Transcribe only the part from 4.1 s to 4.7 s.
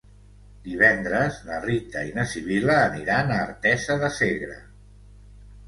Segre.